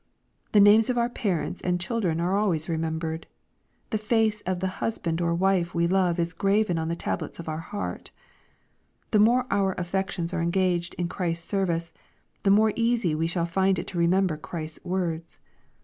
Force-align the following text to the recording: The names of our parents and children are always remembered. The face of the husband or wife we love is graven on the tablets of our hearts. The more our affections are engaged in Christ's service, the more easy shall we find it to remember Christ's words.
The 0.53 0.59
names 0.59 0.89
of 0.89 0.97
our 0.97 1.09
parents 1.09 1.61
and 1.61 1.79
children 1.79 2.19
are 2.19 2.35
always 2.35 2.67
remembered. 2.67 3.27
The 3.91 3.99
face 3.99 4.41
of 4.47 4.59
the 4.59 4.81
husband 4.81 5.21
or 5.21 5.35
wife 5.35 5.75
we 5.75 5.85
love 5.85 6.17
is 6.17 6.33
graven 6.33 6.79
on 6.79 6.87
the 6.87 6.95
tablets 6.95 7.39
of 7.39 7.47
our 7.47 7.59
hearts. 7.59 8.09
The 9.11 9.19
more 9.19 9.45
our 9.51 9.73
affections 9.77 10.33
are 10.33 10.41
engaged 10.41 10.95
in 10.95 11.07
Christ's 11.07 11.47
service, 11.47 11.93
the 12.41 12.49
more 12.49 12.73
easy 12.75 13.11
shall 13.27 13.43
we 13.43 13.47
find 13.49 13.77
it 13.77 13.85
to 13.85 13.99
remember 13.99 14.37
Christ's 14.37 14.83
words. 14.83 15.39